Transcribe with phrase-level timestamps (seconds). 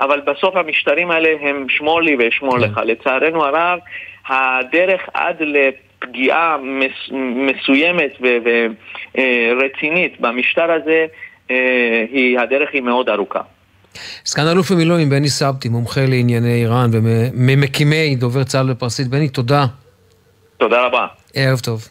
[0.00, 2.80] אבל בסוף המשטרים האלה הם שמור לי ואשמור לך.
[2.84, 3.78] לצערנו הרב,
[4.28, 8.12] הדרך עד לפגיעה מס, מסוימת
[9.14, 11.06] ורצינית במשטר הזה,
[12.12, 13.40] היא, הדרך היא מאוד ארוכה.
[14.26, 19.08] סגן אלוף במילואים בני סבתי, מומחה לענייני איראן וממקימי דובר צה"ל בפרסית.
[19.08, 19.66] בני, תודה.
[20.56, 21.06] תודה רבה.
[21.34, 21.88] ערב טוב.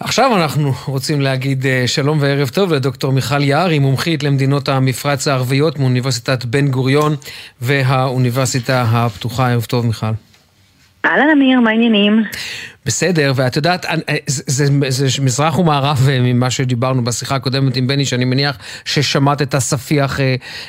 [0.00, 5.28] עכשיו אנחנו רוצים להגיד אה, שלום וערב טוב לדוקטור מיכל יער, היא מומחית למדינות המפרץ
[5.28, 7.16] הערביות מאוניברסיטת בן גוריון
[7.60, 9.50] והאוניברסיטה הפתוחה.
[9.50, 10.06] ערב טוב, מיכל.
[11.04, 12.24] אהלן אמיר, מה העניינים?
[12.86, 17.76] בסדר, ואת יודעת, אה, זה, זה, זה, זה מזרח ומערב אה, ממה שדיברנו בשיחה הקודמת
[17.76, 20.20] עם בני, שאני מניח ששמעת את הספיח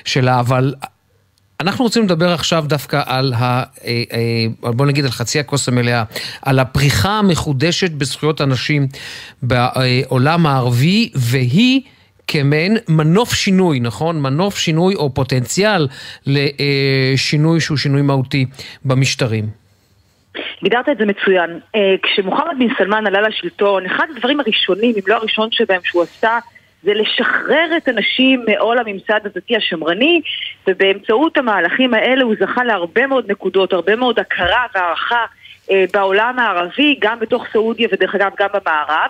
[0.05, 0.73] שלה, אבל
[1.61, 4.03] אנחנו רוצים לדבר עכשיו דווקא על, ה, אה,
[4.63, 6.03] אה, בוא נגיד על חצי הכוס המלאה,
[6.41, 8.87] על הפריחה המחודשת בזכויות הנשים
[9.41, 11.81] בעולם הערבי, והיא
[12.27, 14.21] כמעין מנוף שינוי, נכון?
[14.21, 15.87] מנוף שינוי או פוטנציאל
[16.27, 18.45] לשינוי שהוא שינוי מהותי
[18.85, 19.45] במשטרים.
[20.63, 21.59] הגדרת את זה מצוין.
[21.76, 26.39] אה, כשמוחמד בן סלמן עלה לשלטון, אחד הדברים הראשונים, אם לא הראשון שבהם שהוא עשה,
[26.84, 30.21] זה לשחרר את הנשים מעול הממסד הדתי השמרני,
[30.68, 35.26] ובאמצעות המהלכים האלה הוא זכה להרבה מאוד נקודות, הרבה מאוד הכרה והערכה
[35.71, 39.10] אה, בעולם הערבי, גם בתוך סעודיה ודרך אגב גם במערב,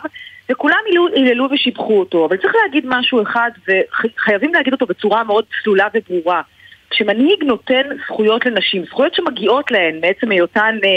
[0.52, 0.80] וכולם
[1.16, 2.26] היללו ושיבחו אותו.
[2.26, 6.42] אבל צריך להגיד משהו אחד, וחייבים להגיד אותו בצורה מאוד צלולה וברורה.
[6.90, 10.90] כשמנהיג נותן זכויות לנשים, זכויות שמגיעות להן מעצם היותן אה,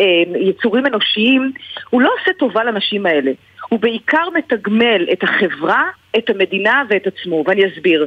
[0.00, 1.52] אה, יצורים אנושיים,
[1.90, 3.32] הוא לא עושה טובה לנשים האלה.
[3.68, 5.84] הוא בעיקר מתגמל את החברה,
[6.18, 8.06] את המדינה ואת עצמו, ואני אסביר.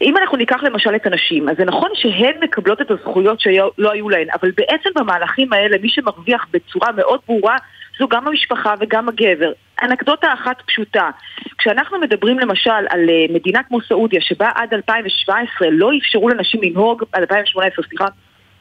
[0.00, 4.08] אם אנחנו ניקח למשל את הנשים, אז זה נכון שהן מקבלות את הזכויות שלא היו
[4.08, 7.56] להן, אבל בעצם במהלכים האלה מי שמרוויח בצורה מאוד ברורה
[7.98, 9.52] זו גם המשפחה וגם הגבר.
[9.82, 11.10] אנקדוטה אחת פשוטה,
[11.58, 17.02] כשאנחנו מדברים למשל על אה, מדינה כמו סעודיה שבה עד 2017 לא אפשרו לנשים לנהוג,
[17.12, 18.06] עד 2018 סליחה,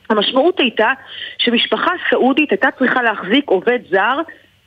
[0.09, 0.91] המשמעות הייתה
[1.37, 4.17] שמשפחה סעודית הייתה צריכה להחזיק עובד זר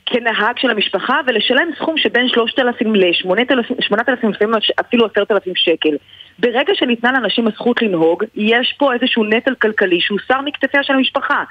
[0.05, 5.97] כנהג של המשפחה ולשלם סכום שבין 3,000 ל-8,000, לפעמים אפילו 10,000 שקל.
[6.39, 11.43] ברגע שניתנה לאנשים הזכות לנהוג, יש פה איזשהו נטל כלכלי שהוסר מכתפיה של המשפחה.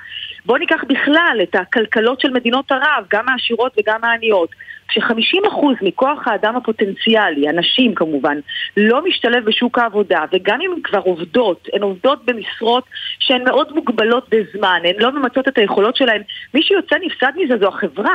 [0.46, 4.48] בואו ניקח בכלל את הכלכלות של מדינות ערב, גם העשירות וגם העניות.
[4.88, 8.38] כש-50% מכוח האדם הפוטנציאלי, הנשים כמובן,
[8.76, 12.84] לא משתלב בשוק העבודה, וגם אם הן כבר עובדות, הן עובדות במשרות
[13.18, 16.22] שהן מאוד מוגבלות בזמן, הן לא ממצות את היכולות שלהן,
[16.54, 18.14] מי שיוצא נפסד מזה זו החברה.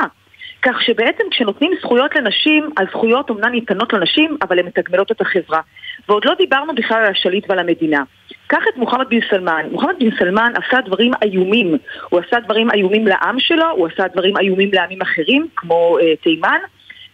[0.62, 5.60] כך שבעצם כשנותנים זכויות לנשים, הזכויות אומנם ניתנות לנשים, אבל הן מתגמלות את החברה.
[6.08, 8.02] ועוד לא דיברנו בכלל על השליט ועל המדינה.
[8.46, 9.66] קח את מוחמד בן סלמן.
[9.72, 11.78] מוחמד בן סלמן עשה דברים איומים.
[12.08, 16.58] הוא עשה דברים איומים לעם שלו, הוא עשה דברים איומים לעמים אחרים, כמו אה, תימן,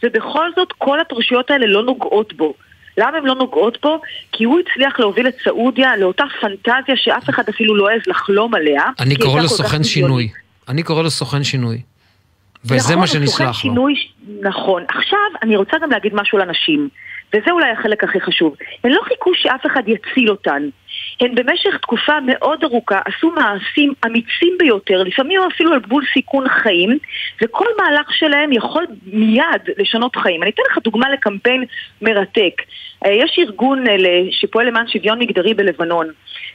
[0.03, 2.55] ובכל זאת כל הפרשיות האלה לא נוגעות בו.
[2.99, 4.01] למה הן לא נוגעות בו?
[4.33, 8.83] כי הוא הצליח להוביל את סעודיה לאותה פנטזיה שאף אחד אפילו לא העז לחלום עליה.
[9.01, 10.29] אני קורא לו סוכן שינוי.
[10.69, 11.96] אני קורא לו סוכן שינוי.
[12.69, 13.55] וזה נכון, מה שנסלח לו.
[13.55, 13.95] שינוי,
[14.43, 14.85] נכון.
[14.89, 16.89] עכשיו, אני רוצה גם להגיד משהו לנשים,
[17.35, 18.57] וזה אולי החלק הכי חשוב.
[18.85, 20.69] הן לא חיכו שאף אחד יציל אותן.
[21.21, 26.99] הן במשך תקופה מאוד ארוכה עשו מעשים אמיצים ביותר, לפעמים אפילו על גבול סיכון חיים,
[27.43, 30.43] וכל מהלך שלהם יכול מיד לשנות חיים.
[30.43, 31.65] אני אתן לך דוגמה לקמפיין
[32.03, 32.63] מרתק.
[33.07, 33.95] אה, יש ארגון אה,
[34.31, 36.07] שפועל למען שוויון מגדרי בלבנון,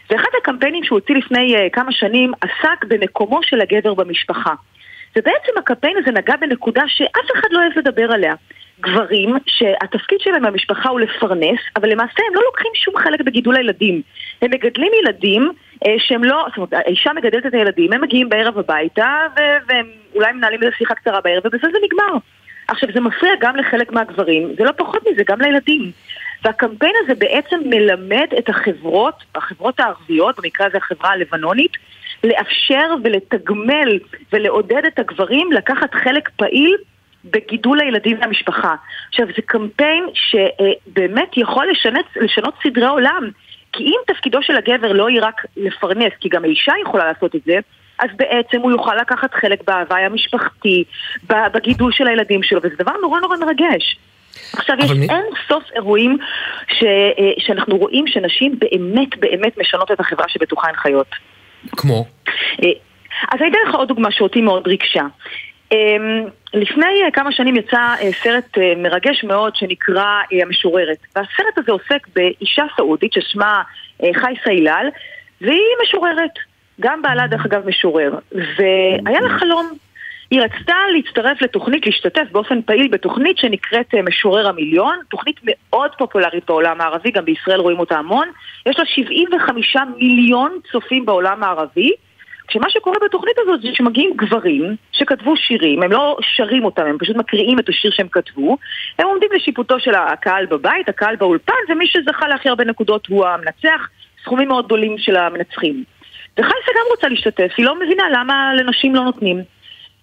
[0.10, 4.54] ואחד הקמפיינים שהוא הוציא לפני אה, כמה שנים עסק במקומו של הגבר במשפחה.
[5.16, 8.34] ובעצם הקמפיין הזה נגע בנקודה שאף אחד לא אוהב לדבר עליה.
[8.82, 14.02] גברים שהתפקיד שלהם במשפחה הוא לפרנס, אבל למעשה הם לא לוקחים שום חלק בגידול הילדים.
[14.42, 15.52] הם מגדלים ילדים
[15.86, 19.18] אה, שהם לא, זאת אומרת, האישה מגדלת את הילדים, הם מגיעים בערב הביתה,
[19.68, 19.86] והם
[20.16, 22.18] אולי מנהלים איזו שיחה קצרה בערב, ובזה זה נגמר.
[22.68, 25.92] עכשיו, זה מפריע גם לחלק מהגברים, זה לא פחות מזה, גם לילדים.
[26.44, 31.72] והקמפיין הזה בעצם מלמד את החברות, החברות הערביות, במקרה הזה החברה הלבנונית,
[32.24, 34.00] לאפשר ולתגמל
[34.34, 36.78] ולעודד את הגברים לקחת חלק פעיל
[37.26, 38.76] בגידול הילדים והמשפחה.
[39.09, 43.29] עכשיו, זה קמפיין שבאמת יכול לשנות, לשנות סדרי עולם.
[43.73, 47.41] כי אם תפקידו של הגבר לא יהיה רק לפרנס, כי גם האישה יכולה לעשות את
[47.46, 47.59] זה,
[48.00, 50.84] אז בעצם הוא יוכל לקחת חלק בהוואי המשפחתי,
[51.23, 53.97] בגידול של הילדים שלו, וזה דבר נורא נורא מרגש.
[54.53, 55.02] עכשיו, יש מ...
[55.02, 56.18] אין סוף אירועים
[56.68, 61.08] ש, אה, שאנחנו רואים שנשים באמת באמת משנות את החברה שבתוכה הן חיות.
[61.72, 62.05] כמו?
[62.63, 62.69] אה,
[63.31, 65.05] אז אני אתן לך עוד דוגמה שאותי מאוד ריגשה.
[65.72, 70.97] אמ, לפני אה, כמה שנים יצא אה, סרט מרגש מאוד שנקרא המשוררת.
[71.16, 73.61] והסרט הזה עוסק באישה סעודית ששמה
[74.16, 74.90] חי סיילל,
[75.41, 76.31] והיא משוררת.
[76.79, 78.11] גם בעלה דרך אגב משורר.
[78.31, 79.72] והיה לה חלום.
[80.32, 86.46] היא רצתה להצטרף לתוכנית, להשתתף באופן פעיל בתוכנית שנקראת אה, משורר המיליון, תוכנית מאוד פופולרית
[86.48, 88.28] בעולם הערבי, גם בישראל רואים אותה המון.
[88.66, 91.92] יש לה 75 מיליון צופים בעולם הערבי.
[92.48, 97.16] כשמה שקורה בתוכנית הזאת זה שמגיעים גברים שכתבו שירים, הם לא שרים אותם, הם פשוט
[97.16, 98.58] מקריאים את השיר שהם כתבו,
[99.00, 103.90] הם עומדים לשיפוטו של הקהל בבית, הקהל באולפן, ומי שזכה להכי הרבה נקודות הוא המנצח,
[104.24, 105.84] סכומים מאוד גדולים של המנצחים.
[106.34, 109.44] וחייסה גם רוצה להשתתף, היא לא מבינה למה לנשים לא נותנים.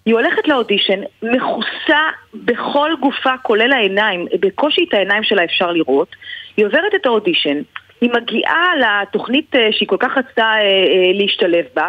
[0.09, 1.99] היא הולכת לאודישן, מכוסה
[2.33, 6.15] בכל גופה, כולל העיניים, בקושי את העיניים שלה אפשר לראות.
[6.57, 7.61] היא עוברת את האודישן,
[8.01, 11.87] היא מגיעה לתוכנית אה, שהיא כל כך רצתה אה, אה, להשתלב בה.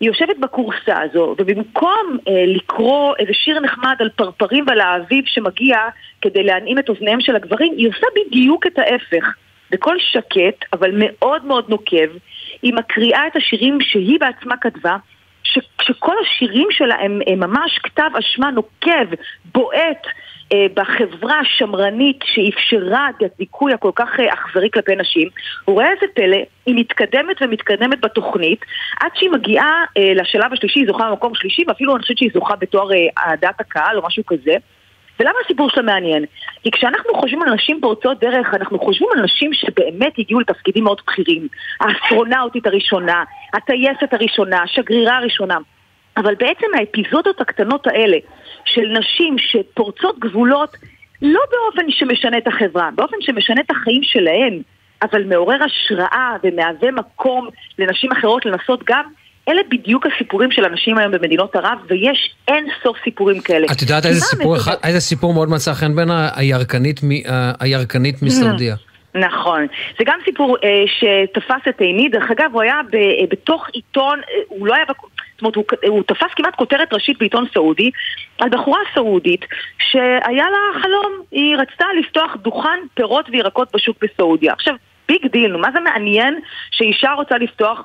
[0.00, 5.78] היא יושבת בקורסה הזו, ובמקום אה, לקרוא איזה שיר נחמד על פרפרים ועל האביב שמגיע
[6.20, 9.34] כדי להנעים את אוזניהם של הגברים, היא עושה בדיוק את ההפך.
[9.70, 12.08] בקול שקט, אבל מאוד מאוד נוקב,
[12.62, 14.96] היא מקריאה את השירים שהיא בעצמה כתבה,
[15.82, 19.14] שכל השירים שלה הם, הם ממש כתב אשמה נוקב,
[19.44, 20.06] בועט
[20.52, 25.28] אה, בחברה השמרנית שאפשרה את הדיכוי הכל כך אה, אכזרי כלפי נשים.
[25.64, 28.64] הוא רואה איזה פלא, היא מתקדמת ומתקדמת בתוכנית,
[29.00, 32.56] עד שהיא מגיעה אה, לשלב השלישי, היא זוכה במקום שלישי, ואפילו אני חושבת שהיא זוכה
[32.56, 34.54] בתואר אה, אהדת הקהל או משהו כזה.
[35.20, 36.24] ולמה הסיפור שלה מעניין?
[36.62, 41.00] כי כשאנחנו חושבים על נשים פורצות דרך, אנחנו חושבים על נשים שבאמת הגיעו לתפקידים מאוד
[41.06, 41.48] בכירים.
[41.80, 45.58] האסטרונאוטית הראשונה, הטייסת הראשונה, השגרירה הראשונה.
[46.16, 48.16] אבל בעצם האפיזודות הקטנות האלה
[48.64, 50.76] של נשים שפורצות גבולות
[51.22, 54.62] לא באופן שמשנה את החברה, באופן שמשנה את החיים שלהן,
[55.02, 59.04] אבל מעורר השראה ומהווה מקום לנשים אחרות לנסות גם
[59.48, 63.66] אלה בדיוק הסיפורים של אנשים היום במדינות ערב, ויש אין סוף סיפורים כאלה.
[63.72, 67.00] את יודעת איזה סיפור, אחד, איזה סיפור מאוד מצא חן בין הירקנית,
[67.60, 68.76] הירקנית מסעודיה?
[69.14, 69.66] נכון.
[69.98, 74.18] זה גם סיפור אה, שתפס את עיני, דרך אגב הוא היה ב, אה, בתוך עיתון,
[74.18, 77.90] אה, הוא לא היה, זאת אומרת הוא, הוא תפס כמעט כותרת ראשית בעיתון סעודי
[78.38, 79.44] על בחורה סעודית
[79.78, 84.52] שהיה לה חלום, היא רצתה לפתוח דוכן פירות וירקות בשוק בסעודיה.
[84.52, 84.74] עכשיו,
[85.08, 86.40] big deal, מה זה מעניין
[86.70, 87.84] שאישה רוצה לפתוח אה,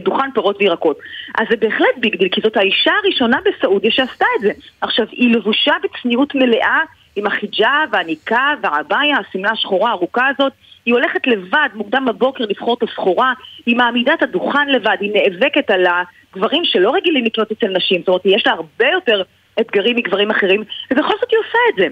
[0.00, 0.98] דוכן פירות וירקות.
[1.38, 4.52] אז זה בהחלט big deal, כי זאת האישה הראשונה בסעודיה שעשתה את זה.
[4.80, 6.78] עכשיו, היא לבושה בצניעות מלאה
[7.16, 10.52] עם החיג'אב והניקאב והעבאיה, השמלה השחורה הארוכה הזאת.
[10.86, 13.32] היא הולכת לבד, מוקדם בבוקר לבחור את הסחורה,
[13.66, 18.08] היא מעמידה את הדוכן לבד, היא נאבקת על הגברים שלא רגילים לקנות אצל נשים, זאת
[18.08, 19.22] אומרת, יש לה הרבה יותר
[19.60, 21.86] אתגרים מגברים אחרים, ובכל זאת היא עושה את זה.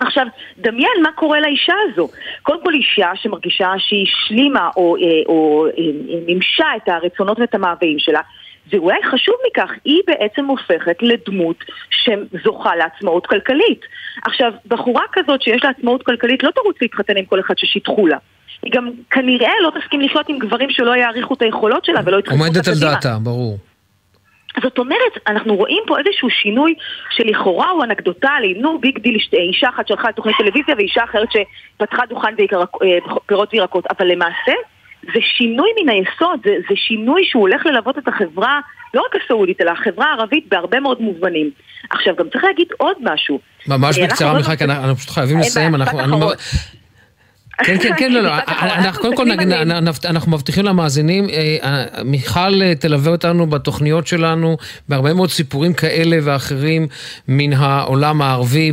[0.00, 0.26] עכשיו,
[0.58, 2.08] דמיין מה קורה לאישה הזו.
[2.42, 7.54] קודם כל אישה שמרגישה שהיא השלימה או, או, אה, או אה, מימשה את הרצונות ואת
[7.54, 8.20] המאוויים שלה,
[8.72, 11.56] ואולי חשוב מכך, היא בעצם הופכת לדמות
[11.90, 13.80] שזוכה לעצמאות כלכלית.
[14.24, 18.16] עכשיו, בחורה כזאת שיש לה עצמאות כלכלית לא תרוץ להתחתן עם כל אחד ששידכו לה.
[18.62, 22.44] היא גם כנראה לא תסכים לחיות עם גברים שלא יעריכו את היכולות שלה ולא יתחתנו
[22.44, 23.58] אותה עומדת על דעתה, ברור.
[24.62, 26.74] זאת אומרת, אנחנו רואים פה איזשהו שינוי
[27.10, 32.34] שלכאורה הוא אנקדוטלי, נו big deal, אישה אחת שלחה לתוכנית טלוויזיה ואישה אחרת שפתחה דוכן
[32.82, 34.52] אה, פירות וירקות, אבל למעשה
[35.02, 38.60] זה שינוי מן היסוד, זה, זה שינוי שהוא הולך ללוות את החברה,
[38.94, 41.50] לא רק הסעודית, אלא החברה הערבית בהרבה מאוד מובנים.
[41.90, 43.38] עכשיו, גם צריך להגיד עוד משהו.
[43.68, 45.74] ממש אה, בקצרה, מיכל, כי אנחנו פשוט חייבים לסיים.
[47.64, 48.30] כן, כן, כן, לא, לא,
[48.78, 49.24] אנחנו קודם כל,
[50.04, 54.56] אנחנו מבטיחים למאזינים, אה, אה, מיכל תלווה אותנו בתוכניות שלנו,
[54.88, 56.86] בהרבה מאוד סיפורים כאלה ואחרים
[57.28, 58.72] מן העולם הערבי,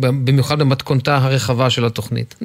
[0.00, 2.34] במיוחד במתכונתה הרחבה של התוכנית.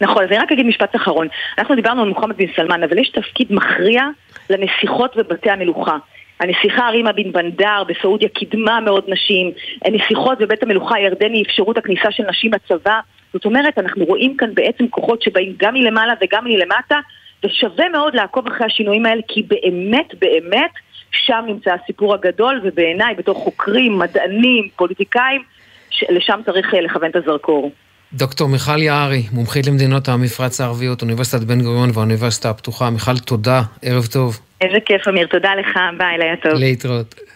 [0.00, 1.28] נכון, אז אני רק אגיד משפט אחרון.
[1.58, 4.02] אנחנו דיברנו על מוחמד בן סלמן, אבל יש תפקיד מכריע
[4.50, 5.96] לנסיכות בבתי המלוכה.
[6.40, 9.50] הנסיכה רימה בן בנדר בסעודיה קידמה מאוד נשים,
[9.84, 13.00] הנסיכות בבית המלוכה הירדני אפשרו את הכניסה של נשים לצבא.
[13.32, 16.98] זאת אומרת, אנחנו רואים כאן בעצם כוחות שבאים גם מלמעלה וגם מלמטה,
[17.44, 20.70] ושווה מאוד לעקוב אחרי השינויים האלה, כי באמת, באמת,
[21.12, 25.42] שם נמצא הסיפור הגדול, ובעיניי, בתור חוקרים, מדענים, פוליטיקאים,
[26.08, 27.72] לשם צריך אה, לכוון את הזרקור.
[28.12, 32.90] דוקטור מיכל יערי, מומחית למדינות המפרץ הערביות, אוניברסיטת בן גוריון והאוניברסיטה הפתוחה.
[32.90, 34.40] מיכל, תודה, ערב טוב.
[34.60, 36.52] איזה כיף, אמיר, תודה לך, ביי, לילה טוב.
[36.54, 37.27] להתראות.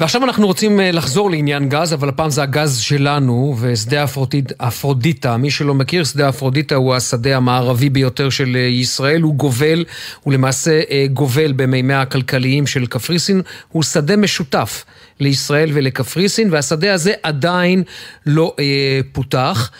[0.00, 5.36] ועכשיו אנחנו רוצים אה, לחזור לעניין גז, אבל הפעם זה הגז שלנו, ושדה אפרודיט, אפרודיטה.
[5.36, 9.22] מי שלא מכיר, שדה אפרודיטה הוא השדה המערבי ביותר של אה, ישראל.
[9.22, 9.84] הוא גובל,
[10.22, 13.42] הוא למעשה אה, גובל במימיה הכלכליים של קפריסין.
[13.68, 14.84] הוא שדה משותף
[15.20, 17.82] לישראל ולקפריסין, והשדה הזה עדיין
[18.26, 19.70] לא אה, פותח.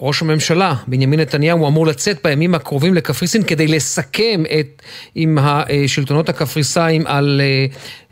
[0.00, 4.82] ראש הממשלה, בנימין נתניהו, אמור לצאת בימים הקרובים לקפריסין כדי לסכם את,
[5.14, 7.66] עם השלטונות הקפריסאים על אה,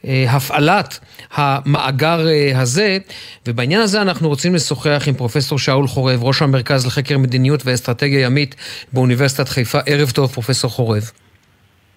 [0.07, 0.99] אה, הפעלת
[1.35, 2.99] המאגר אה, הזה,
[3.49, 8.55] ובעניין הזה אנחנו רוצים לשוחח עם פרופסור שאול חורב, ראש המרכז לחקר מדיניות ואסטרטגיה ימית
[8.93, 9.79] באוניברסיטת חיפה.
[9.87, 11.11] ערב טוב, פרופסור חורב.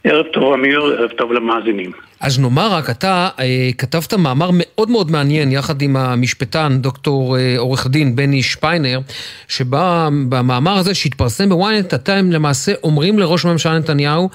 [0.03, 2.06] ערב טוב אמיר, ערב טוב למאזינים.
[2.19, 7.55] אז נאמר רק, אתה אה, כתבת מאמר מאוד מאוד מעניין יחד עם המשפטן, דוקטור אה,
[7.57, 8.99] עורך דין בני שפיינר,
[9.47, 14.29] שבה במאמר הזה שהתפרסם בוויינט, אתם למעשה אומרים לראש הממשלה נתניהו,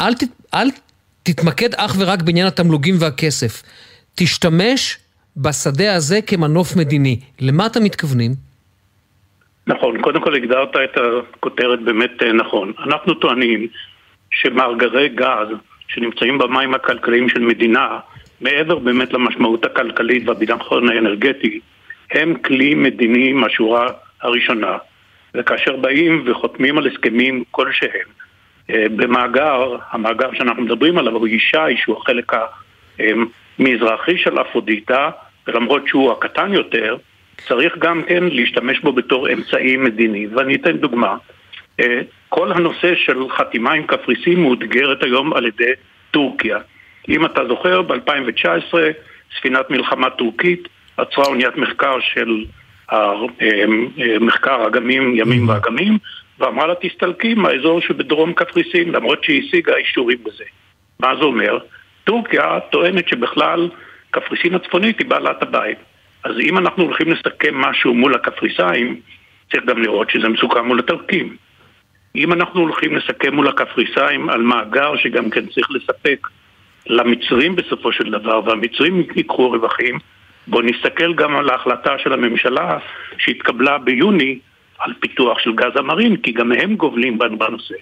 [0.00, 0.22] אל, ת,
[0.54, 0.68] אל
[1.22, 3.62] תתמקד אך ורק בעניין התמלוגים והכסף.
[4.14, 4.98] תשתמש
[5.36, 7.20] בשדה הזה כמנוף מדיני.
[7.40, 8.30] למה אתם מתכוונים?
[9.66, 10.98] נכון, קודם כל הגדרת את
[11.36, 12.72] הכותרת באמת אה, נכון.
[12.86, 13.66] אנחנו טוענים
[14.30, 15.48] שמאגרי גז
[15.88, 17.98] שנמצאים במים הכלכליים של מדינה,
[18.40, 21.60] מעבר באמת למשמעות הכלכלית והביטחון האנרגטי,
[22.10, 23.86] הם כלי מדיני מהשורה
[24.22, 24.78] הראשונה.
[25.34, 28.08] וכאשר באים וחותמים על הסכמים כלשהם
[28.70, 32.32] אה, במאגר, המאגר שאנחנו מדברים עליו הוא ישי, שהוא החלק
[33.58, 35.10] המזרחי של אפרודיטה,
[35.46, 36.96] ולמרות שהוא הקטן יותר,
[37.36, 40.26] צריך גם כן להשתמש בו בתור אמצעי מדיני.
[40.26, 41.16] ואני אתן דוגמה.
[41.82, 45.72] אה, כל הנושא של חתימה עם קפריסין מאותגרת היום על ידי
[46.10, 46.58] טורקיה.
[47.08, 48.74] אם אתה זוכר, ב-2019
[49.38, 52.44] ספינת מלחמה טורקית עצרה אוניית מחקר של
[52.92, 53.12] אה,
[53.42, 55.48] אה, מחקר אגמים, ימים.
[55.48, 55.98] ואגמים,
[56.38, 60.44] ואמרה לה תסתלקי מהאזור שבדרום קפריסין, למרות שהיא השיגה אישורים בזה.
[61.00, 61.58] מה זה אומר?
[62.04, 63.68] טורקיה טוענת שבכלל
[64.10, 65.78] קפריסין הצפונית היא בעלת הבית.
[66.24, 69.00] אז אם אנחנו הולכים לסכם משהו מול הקפריסאים,
[69.52, 71.36] צריך גם לראות שזה מסוכם מול הטורקים.
[72.16, 76.28] אם אנחנו הולכים לסכם מול הקפריסאים על מאגר שגם כן צריך לספק
[76.86, 79.98] למצרים בסופו של דבר, והמצרים ייקחו רווחים,
[80.46, 82.78] בואו נסתכל גם על ההחלטה של הממשלה
[83.18, 84.38] שהתקבלה ביוני
[84.78, 87.74] על פיתוח של גז המרין, כי גם הם גובלים בנושא.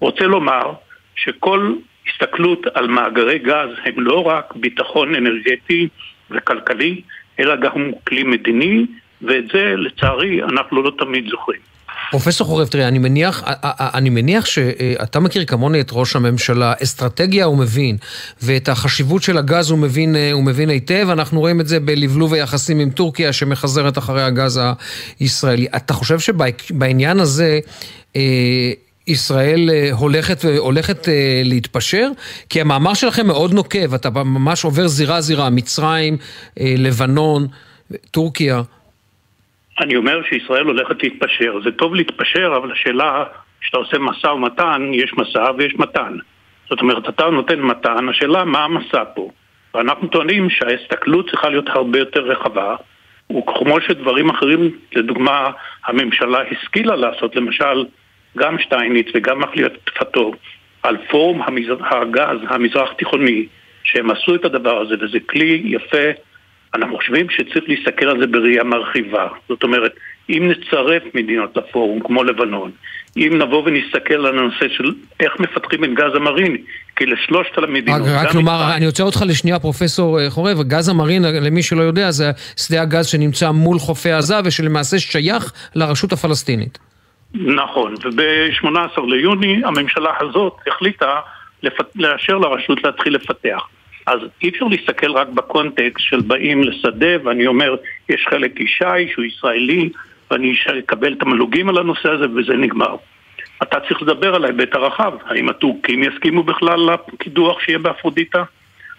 [0.00, 0.72] רוצה לומר
[1.16, 1.74] שכל
[2.08, 5.88] הסתכלות על מאגרי גז הם לא רק ביטחון אנרגטי
[6.30, 7.00] וכלכלי,
[7.40, 8.86] אלא גם כלי מדיני,
[9.22, 11.73] ואת זה לצערי אנחנו לא תמיד זוכרים.
[12.10, 17.58] פרופסור חורב, תראה, אני מניח, אני מניח שאתה מכיר כמוני את ראש הממשלה, אסטרטגיה הוא
[17.58, 17.96] מבין,
[18.42, 22.80] ואת החשיבות של הגז הוא מבין, הוא מבין היטב, אנחנו רואים את זה בלבלוב היחסים
[22.80, 24.60] עם טורקיה שמחזרת אחרי הגז
[25.20, 25.66] הישראלי.
[25.76, 27.60] אתה חושב שבעניין הזה...
[29.06, 31.08] ישראל הולכת, הולכת
[31.44, 32.08] להתפשר?
[32.48, 36.16] כי המאמר שלכם מאוד נוקב, אתה ממש עובר זירה-זירה, מצרים,
[36.56, 37.46] לבנון,
[38.10, 38.62] טורקיה.
[39.80, 41.60] אני אומר שישראל הולכת להתפשר.
[41.64, 43.24] זה טוב להתפשר, אבל השאלה,
[43.60, 46.16] כשאתה עושה משא ומתן, יש משא ויש מתן.
[46.70, 49.30] זאת אומרת, אתה נותן מתן, השאלה מה המשא פה.
[49.74, 52.76] ואנחנו טוענים שההסתכלות צריכה להיות הרבה יותר רחבה,
[53.30, 55.50] וכמו שדברים אחרים, לדוגמה,
[55.86, 57.84] הממשלה השכילה לעשות, למשל,
[58.36, 60.32] גם שטייניץ וגם מחליפתו,
[60.82, 61.76] על פורום המזר...
[61.90, 63.46] הגז המזרח תיכוני,
[63.84, 66.10] שהם עשו את הדבר הזה, וזה כלי יפה
[66.74, 69.28] אנחנו חושבים שצריך להסתכל על זה בראייה מרחיבה.
[69.48, 69.92] זאת אומרת,
[70.30, 72.70] אם נצרף מדינות לפורום, כמו לבנון,
[73.16, 76.56] אם נבוא ונסתכל על הנושא של איך מפתחים את גז המרין,
[76.96, 78.00] כי לשלושת המדינות...
[78.00, 82.10] רק, רק לומר, אני עוצר אותך לשנייה, פרופסור אה, חורב, גז המרין, למי שלא יודע,
[82.10, 86.78] זה שדה הגז שנמצא מול חופי עזה ושלמעשה שייך לרשות הפלסטינית.
[87.34, 91.20] נכון, וב-18 ליוני הממשלה הזאת החליטה.
[91.94, 93.66] לאשר לרשות להתחיל לפתח.
[94.06, 97.76] אז אי אפשר להסתכל רק בקונטקסט של באים לשדה ואני אומר,
[98.08, 99.88] יש חלק ישי שהוא ישראלי
[100.30, 102.96] ואני אקבל תמלוגים על הנושא הזה וזה נגמר.
[103.62, 108.44] אתה צריך לדבר על ההיבט הרחב, האם הטורקים יסכימו בכלל לקידוח שיהיה באפרודיטה?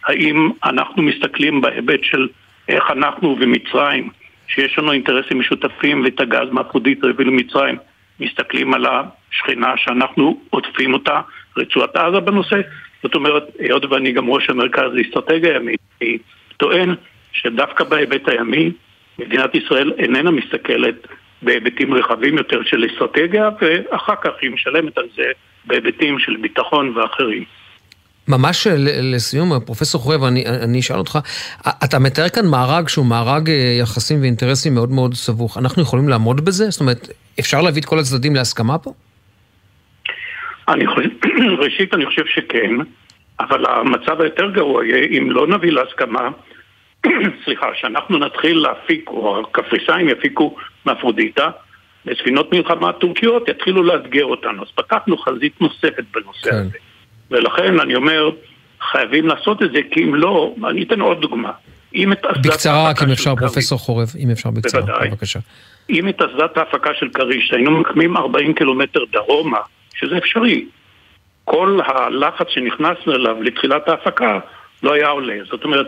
[0.04, 2.28] האם אנחנו מסתכלים בהיבט של
[2.68, 4.10] איך אנחנו ומצרים,
[4.48, 7.76] שיש לנו אינטרסים משותפים ואת הגז מאפרודיטה ולמצרים,
[8.20, 11.22] מסתכלים על השכנה שאנחנו עוטפים אותה,
[11.58, 12.62] רצועת עזה בנושא,
[13.06, 16.18] זאת אומרת, היות ואני גם ראש המרכז לאסטרטגיה ימית, אני
[16.58, 16.96] טוען
[17.32, 18.72] שדווקא בהיבט הימי,
[19.20, 20.96] מדינת ישראל איננה מסתכלת
[21.42, 25.24] בהיבטים רחבים יותר של אסטרטגיה, ואחר כך היא משלמת על זה
[25.66, 27.44] בהיבטים של ביטחון ואחרים.
[28.28, 28.68] ממש
[29.02, 31.20] לסיום, פרופסור חורב, אני, אני אשאל אותך,
[31.84, 35.58] אתה מתאר כאן מארג שהוא מארג אה, יחסים ואינטרסים מאוד מאוד סבוך.
[35.58, 36.70] אנחנו יכולים לעמוד בזה?
[36.70, 37.10] זאת אומרת,
[37.40, 38.94] אפשר להביא את כל הצדדים להסכמה פה?
[40.68, 41.10] אני חושב,
[41.64, 42.72] ראשית אני חושב שכן,
[43.40, 46.30] אבל המצב היותר גרוע יהיה אם לא נביא להסכמה,
[47.46, 50.56] סליחה, שאנחנו נתחיל להפיק, או הקפריסאים יפיקו
[50.86, 51.50] מאפרודיטה,
[52.06, 54.64] וספינות מלחמה טורקיות יתחילו לאתגר אותנו.
[54.64, 56.56] אז פתחנו חזית נוספת בנושא כן.
[56.56, 56.78] הזה.
[57.32, 58.30] ולכן אני אומר,
[58.92, 61.52] חייבים לעשות את זה, כי אם לא, אני אתן עוד דוגמה.
[62.44, 65.10] בקצרה, רק אם אפשר, פרופסור חורב, אם אפשר בקצרה, בוודאי.
[65.10, 65.40] בבקשה.
[65.90, 69.60] אם את אסדת ההפקה של כריש היינו מקמים 40 קילומטר דרומה
[69.96, 70.66] שזה אפשרי.
[71.46, 74.40] כל הלחץ שנכנסנו אליו לתחילת ההפקה
[74.84, 75.36] לא היה עולה.
[75.50, 75.88] זאת אומרת,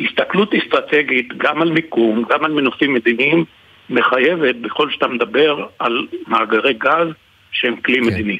[0.00, 3.44] הסתכלות אסטרטגית גם על מיקום, גם על מנופים מדיניים,
[3.90, 7.08] מחייבת בכל שאתה מדבר על מאגרי גז
[7.52, 8.04] שהם כלי כן.
[8.04, 8.38] מדיני.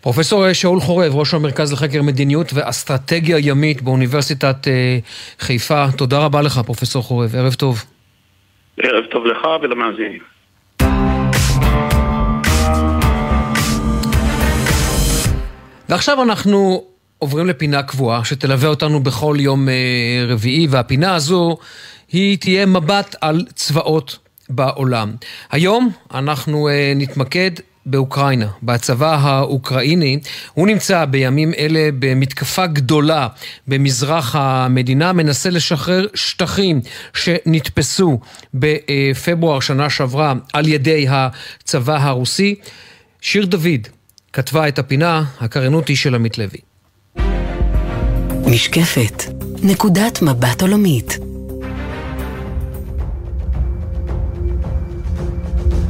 [0.00, 4.98] פרופסור שאול חורב, ראש המרכז לחקר מדיניות ואסטרטגיה ימית באוניברסיטת אה,
[5.38, 7.84] חיפה, תודה רבה לך, פרופסור חורב, ערב טוב.
[8.82, 10.33] ערב טוב לך ולמאזינים.
[15.94, 16.84] ועכשיו אנחנו
[17.18, 19.74] עוברים לפינה קבועה שתלווה אותנו בכל יום אה,
[20.28, 21.56] רביעי, והפינה הזו
[22.12, 25.14] היא תהיה מבט על צבאות בעולם.
[25.50, 27.50] היום אנחנו אה, נתמקד
[27.86, 30.18] באוקראינה, בצבא האוקראיני.
[30.54, 33.28] הוא נמצא בימים אלה במתקפה גדולה
[33.68, 36.80] במזרח המדינה, מנסה לשחרר שטחים
[37.14, 38.20] שנתפסו
[38.54, 42.54] בפברואר שנה שעברה על ידי הצבא הרוסי.
[43.20, 43.88] שיר דוד
[44.34, 46.58] כתבה את הפינה, הקריינות היא של עמית לוי.
[48.46, 49.22] משקפת,
[49.62, 51.18] נקודת מבט עולמית.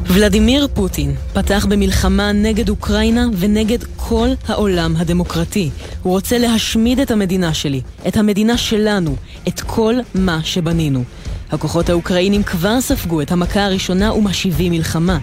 [0.07, 5.71] ולדימיר פוטין פתח במלחמה נגד אוקראינה ונגד כל העולם הדמוקרטי.
[6.03, 9.17] הוא רוצה להשמיד את המדינה שלי, את המדינה שלנו,
[9.49, 11.05] את כל מה שבנינו.
[11.51, 15.19] הכוחות האוקראינים כבר ספגו את המכה הראשונה ומשיבים מלחמה.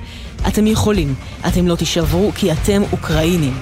[0.48, 1.16] אתם יכולים,
[1.48, 3.54] אתם לא תישברו כי אתם אוקראינים.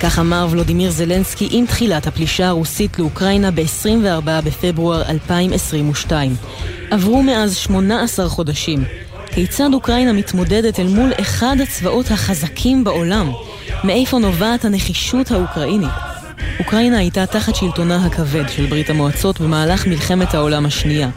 [0.00, 6.36] כך אמר ולודימיר זלנסקי עם תחילת הפלישה הרוסית לאוקראינה ב-24 בפברואר 2022.
[6.90, 8.84] עברו מאז 18 חודשים.
[9.26, 13.32] כיצד אוקראינה מתמודדת אל מול אחד הצבאות החזקים בעולם?
[13.84, 15.90] מאיפה נובעת הנחישות האוקראינית?
[16.58, 21.08] אוקראינה הייתה תחת שלטונה הכבד של ברית המועצות במהלך מלחמת העולם השנייה.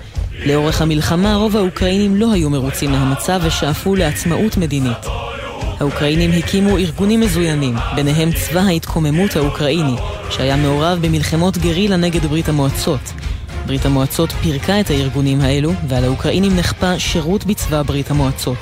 [0.45, 5.05] לאורך המלחמה רוב האוקראינים לא היו מרוצים מהמצב ושאפו לעצמאות מדינית.
[5.79, 9.95] האוקראינים הקימו ארגונים מזוינים, ביניהם צבא ההתקוממות האוקראיני,
[10.29, 13.13] שהיה מעורב במלחמות גרילה נגד ברית המועצות.
[13.65, 18.57] ברית המועצות פירקה את הארגונים האלו, ועל האוקראינים נכפה שירות בצבא ברית המועצות.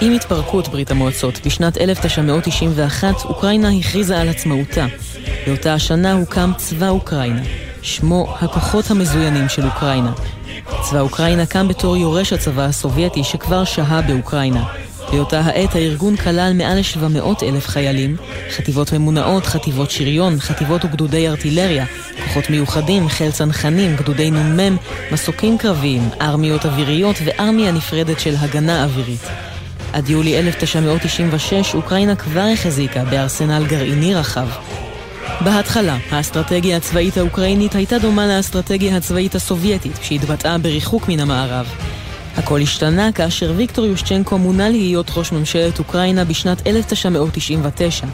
[0.00, 4.86] עם התפרקות ברית המועצות בשנת 1991, אוקראינה הכריזה על עצמאותה.
[5.46, 7.42] באותה השנה הוקם צבא אוקראינה,
[7.82, 10.12] שמו הכוחות המזוינים של אוקראינה.
[10.82, 14.64] צבא אוקראינה קם בתור יורש הצבא הסובייטי שכבר שהה באוקראינה.
[15.12, 18.16] באותה העת הארגון כלל מעל ל-700 אלף חיילים,
[18.50, 21.84] חטיבות ממונעות, חטיבות שריון, חטיבות וגדודי ארטילריה,
[22.24, 24.76] כוחות מיוחדים, חיל צנחנים, גדודי נ"מ,
[25.12, 29.26] מסוקים קרביים, ארמיות אוויריות וארמיה נפרדת של הגנה אווירית.
[29.92, 34.48] עד יולי 1996 אוקראינה כבר החזיקה בארסנל גרעיני רחב.
[35.40, 41.66] בהתחלה, האסטרטגיה הצבאית האוקראינית הייתה דומה לאסטרטגיה הצבאית הסובייטית, שהתבטאה בריחוק מן המערב.
[42.36, 48.06] הכל השתנה כאשר ויקטור יושצ'נקו מונה להיות ראש ממשלת אוקראינה בשנת 1999.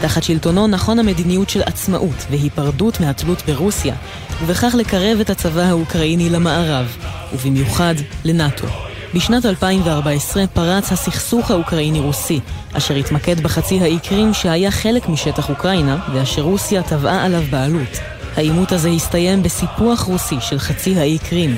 [0.00, 3.94] תחת שלטונו נכון המדיניות של עצמאות והיפרדות מהתלות ברוסיה,
[4.42, 6.96] ובכך לקרב את הצבא האוקראיני למערב,
[7.34, 8.87] ובמיוחד לנאט"ו.
[9.14, 12.40] בשנת 2014 פרץ הסכסוך האוקראיני-רוסי,
[12.72, 17.98] אשר התמקד בחצי האי קרים שהיה חלק משטח אוקראינה, ואשר רוסיה תבעה עליו בעלות.
[18.36, 21.56] העימות הזה הסתיים בסיפוח רוסי של חצי האי קרים.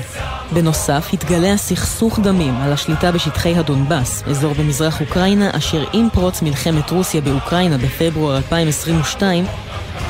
[0.53, 6.89] בנוסף, התגלה הסכסוך דמים על השליטה בשטחי הדונבאס, אזור במזרח אוקראינה, אשר עם פרוץ מלחמת
[6.89, 9.45] רוסיה באוקראינה בפברואר 2022,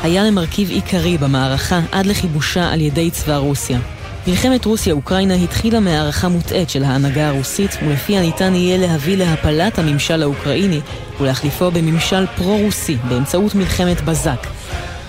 [0.04, 3.80] היה למרכיב עיקרי במערכה עד לכיבושה על ידי צבא רוסיה.
[4.27, 10.79] מלחמת רוסיה-אוקראינה התחילה מהערכה מוטעית של ההנהגה הרוסית, ולפיה ניתן יהיה להביא להפלת הממשל האוקראיני
[11.19, 14.47] ולהחליפו בממשל פרו-רוסי באמצעות מלחמת בזק.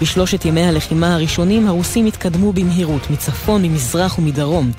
[0.03, 4.71] בשלושת ימי הלחימה הראשונים הרוסים התקדמו במהירות מצפון, ממזרח ומדרום.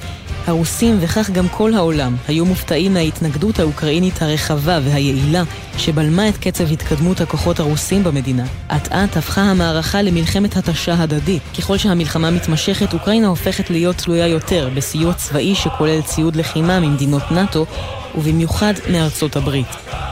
[0.47, 5.43] הרוסים וכך גם כל העולם היו מופתעים מההתנגדות האוקראינית הרחבה והיעילה
[5.77, 8.45] שבלמה את קצב התקדמות הכוחות הרוסים במדינה.
[8.75, 11.41] אט אט הפכה המערכה למלחמת התשה הדדית.
[11.57, 17.65] ככל שהמלחמה מתמשכת, אוקראינה הופכת להיות תלויה יותר בסיוע צבאי שכולל ציוד לחימה ממדינות נאט"ו
[18.15, 19.67] ובמיוחד מארצות הברית.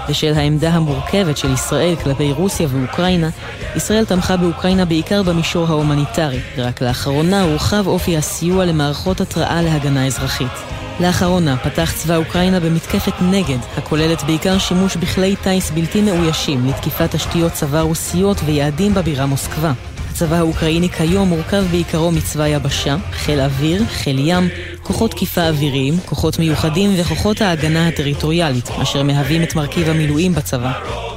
[0.09, 3.29] בשל העמדה המורכבת של ישראל כלפי רוסיה ואוקראינה,
[3.75, 10.51] ישראל תמכה באוקראינה בעיקר במישור ההומניטרי, ורק לאחרונה הורחב אופי הסיוע למערכות התרעה להגנה אזרחית.
[10.99, 17.51] לאחרונה פתח צבא אוקראינה במתקפת נגד, הכוללת בעיקר שימוש בכלי טיס בלתי מאוישים לתקיפת תשתיות
[17.51, 19.71] צבא רוסיות ויעדים בבירה מוסקבה.
[20.11, 24.49] הצבא האוקראיני כיום מורכב בעיקרו מצבא יבשה, חיל אוויר, חיל ים,
[24.83, 30.71] כוחות תקיפה אוויריים, כוחות מיוחדים וכוחות ההגנה הטריטוריאלית, אשר מהווים את מרכיב המילואים בצבא.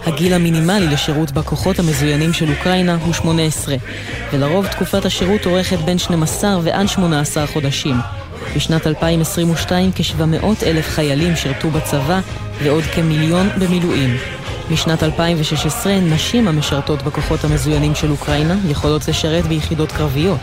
[0.06, 3.76] הגיל המינימלי לשירות בכוחות המזוינים של אוקראינה הוא 18,
[4.32, 7.96] ולרוב תקופת השירות אורכת בין 12 ועד 18 חודשים.
[8.56, 12.20] בשנת 2022 כ-700 אלף חיילים שירתו בצבא
[12.62, 14.16] ועוד כמיליון במילואים.
[14.70, 20.40] משנת 2016 נשים המשרתות בכוחות המזוינים של אוקראינה יכולות לשרת ביחידות קרביות.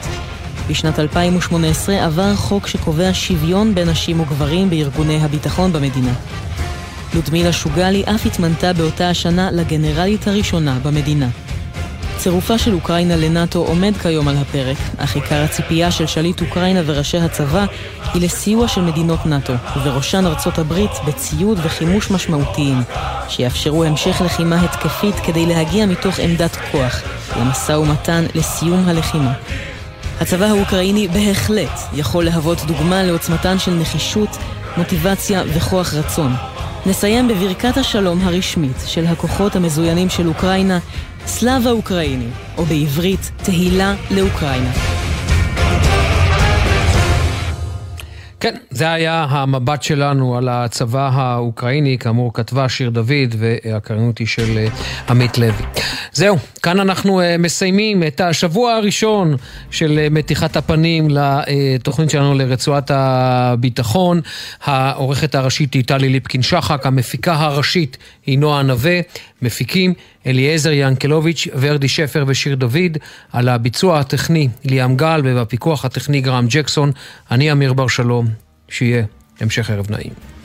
[0.72, 6.14] בשנת 2018 עבר חוק שקובע שוויון בין נשים וגברים בארגוני הביטחון במדינה.
[7.14, 11.28] לודמילה שוגלי אף התמנתה באותה השנה לגנרלית הראשונה במדינה.
[12.18, 17.18] צירופה של אוקראינה לנאט"ו עומד כיום על הפרק, אך עיקר הציפייה של שליט אוקראינה וראשי
[17.18, 17.66] הצבא
[18.14, 22.82] היא לסיוע של מדינות נאט"ו, ובראשן ארצות הברית בציוד וחימוש משמעותיים,
[23.30, 27.02] שיאפשרו המשך לחימה התקפית כדי להגיע מתוך עמדת כוח
[27.40, 29.34] למשא ומתן לסיום הלחימה.
[30.22, 34.30] הצבא האוקראיני בהחלט יכול להוות דוגמה לעוצמתן של נחישות,
[34.78, 36.34] מוטיבציה וכוח רצון.
[36.86, 40.80] נסיים בברכת השלום הרשמית של הכוחות המזוינים של אוקראינה,
[41.26, 44.91] סלאבה אוקראיני, או בעברית, תהילה לאוקראינה.
[48.42, 54.58] כן, זה היה המבט שלנו על הצבא האוקראיני, כאמור כתבה שיר דוד והקריינות היא של
[54.58, 54.68] אה,
[55.10, 55.64] עמית לוי.
[56.14, 59.36] זהו, כאן אנחנו אה, מסיימים את השבוע הראשון
[59.72, 64.22] של אה, מתיחת הפנים לתוכנית שלנו לרצועת הביטחון.
[64.64, 69.00] העורכת הראשית היא טלי ליפקין שחק, המפיקה הראשית היא נועה נווה,
[69.42, 69.94] מפיקים
[70.26, 72.98] אליעזר ינקלוביץ', ורדי שפר ושיר דוד,
[73.32, 76.92] על הביצוע הטכני ליאם גל ובפיקוח הטכני גרם ג'קסון.
[77.32, 78.28] אני אמיר בר שלום,
[78.70, 79.04] שיהיה
[79.40, 80.41] המשך ערב נעים.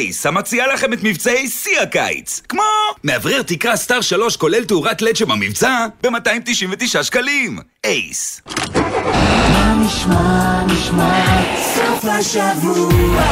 [0.00, 2.40] אייס, המציעה לכם את מבצעי שיא הקיץ.
[2.48, 2.62] כמו
[3.04, 7.58] מאוורר תקרה סטאר 3 כולל תאורת לד שבמבצע ב-299 שקלים.
[7.84, 8.42] אייס.
[8.74, 11.42] מה נשמע, נשמע,
[11.74, 13.22] סוף השבוע,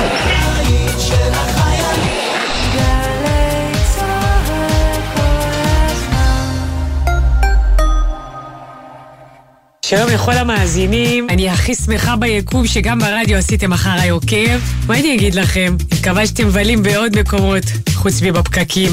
[9.88, 14.58] שלום לכל המאזינים, אני הכי שמחה ביקום שגם ברדיו עשיתם אחריי עוקב.
[14.86, 15.76] מה אני אגיד לכם?
[15.94, 17.62] מקווה שאתם מבלים בעוד מקומות,
[17.94, 18.92] חוץ מבפקקים.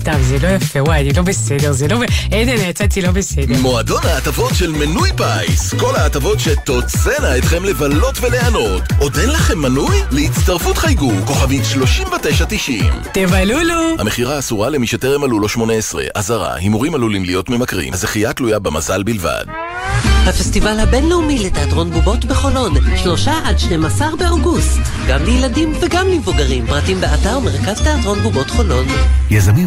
[0.00, 1.96] סתם, זה לא יפה, וואי, אני לא בסדר, זה לא...
[2.26, 3.54] עדן, יצאתי לא בסדר.
[3.62, 5.74] מועדון ההטבות של מנוי פיס.
[5.74, 8.82] כל ההטבות שתוצאנה אתכם לבלות וליהנות.
[8.98, 9.96] עוד אין לכם מנוי?
[10.10, 12.84] להצטרפות חייגו, כוכבית 3990.
[13.12, 13.96] תבלולו!
[13.98, 16.04] המכירה אסורה למי שטרם מלאו לו 18.
[16.14, 17.92] אזהרה, הימורים עלולים להיות ממכרים.
[17.92, 19.44] הזכייה תלויה במזל בלבד.
[20.26, 24.80] הפסטיבל הבינלאומי לתיאטרון בובות בחולון, שלושה עד 12 באוגוסט.
[25.08, 28.86] גם לילדים וגם למבוגרים, פרטים באתר מרכז תיאטרון בובות חולון.
[29.30, 29.66] יזמים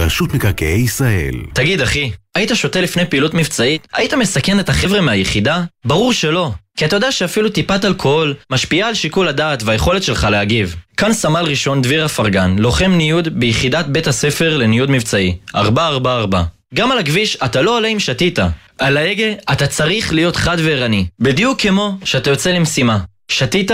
[0.00, 1.34] רשות מקרקעי ישראל.
[1.52, 3.86] תגיד, אחי, היית שותה לפני פעילות מבצעית?
[3.94, 5.62] היית מסכן את החבר'ה מהיחידה?
[5.84, 6.50] ברור שלא.
[6.76, 10.76] כי אתה יודע שאפילו טיפת אלכוהול משפיעה על שיקול הדעת והיכולת שלך להגיב.
[10.96, 16.42] כאן סמל ראשון דביר אפרגן, לוחם ניוד ביחידת בית הספר לניוד מבצעי, 444.
[16.74, 18.38] גם על הכביש אתה לא עולה אם שתית.
[18.78, 21.06] על ההגה אתה צריך להיות חד וערני.
[21.20, 22.98] בדיוק כמו שאתה יוצא למשימה.
[23.28, 23.70] שתית?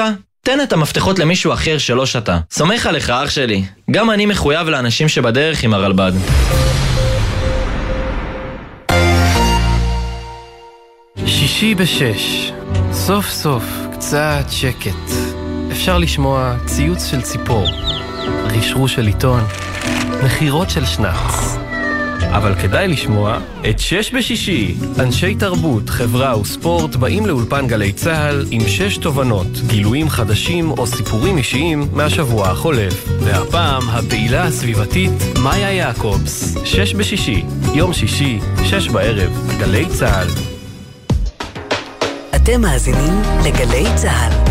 [0.47, 2.39] תן את המפתחות למישהו אחר שלא שתה.
[2.51, 3.65] סומך עליך, אח שלי.
[3.91, 6.13] גם אני מחויב לאנשים שבדרך עם הרלב"ד.
[11.27, 12.53] שישי בשש.
[12.93, 15.13] סוף סוף, קצת שקט.
[15.73, 17.67] אפשר לשמוע ציוץ של ציפור,
[18.45, 19.45] רשרוש של עיתון,
[20.23, 21.66] נחירות של שנץ.
[22.37, 23.39] אבל כדאי לשמוע
[23.71, 24.75] את שש בשישי.
[24.99, 31.39] אנשי תרבות, חברה וספורט באים לאולפן גלי צה"ל עם שש תובנות, גילויים חדשים או סיפורים
[31.39, 33.09] אישיים מהשבוע החולף.
[33.21, 36.57] והפעם הפעילה הסביבתית מאיה יעקובס.
[36.65, 37.43] שש בשישי,
[37.75, 40.29] יום שישי, שש בערב, גלי צה"ל.
[42.37, 44.46] אתם מאזינים לגלי צה"ל.